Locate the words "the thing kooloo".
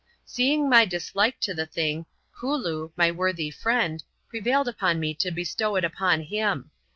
1.53-2.91